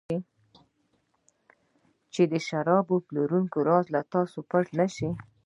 چې 2.13 2.23
د 2.31 2.33
شراب 2.47 2.87
پلورونکي 3.07 3.59
راز 3.69 3.85
له 3.95 4.01
تاسو 4.13 4.37
پټ 4.49 4.65
نه 4.79 4.87
شي. 4.95 5.09